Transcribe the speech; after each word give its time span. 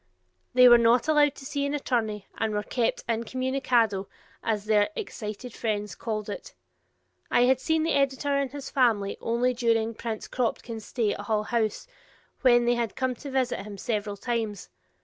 They 0.55 0.67
were 0.67 0.79
not 0.79 1.07
allowed 1.07 1.35
to 1.35 1.45
see 1.45 1.63
an 1.63 1.75
attorney 1.75 2.25
and 2.35 2.53
were 2.55 2.63
kept 2.63 3.03
"in 3.07 3.23
communicado" 3.23 4.07
as 4.41 4.65
their 4.65 4.89
excited 4.95 5.53
friends 5.53 5.93
called 5.93 6.27
it. 6.27 6.55
I 7.29 7.41
had 7.41 7.59
seen 7.59 7.83
the 7.83 7.93
editor 7.93 8.35
and 8.35 8.49
his 8.51 8.71
family 8.71 9.15
only 9.21 9.53
during 9.53 9.93
Prince 9.93 10.27
Kropotkin's 10.27 10.85
stay 10.85 11.13
at 11.13 11.19
Hull 11.19 11.43
House, 11.43 11.85
when 12.41 12.65
they 12.65 12.73
had 12.73 12.95
come 12.95 13.13
to 13.17 13.29
visit 13.29 13.59
him 13.59 13.77
several 13.77 14.17
times. 14.17 14.69